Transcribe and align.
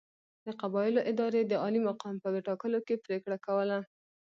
د 0.45 0.47
قبایلو 0.61 1.05
ادارې 1.11 1.41
د 1.45 1.53
عالي 1.63 1.81
مقام 1.89 2.15
په 2.23 2.27
ټاکلو 2.47 2.79
کې 2.87 2.95
پرېکړه 3.05 3.37
کوله. 3.45 3.77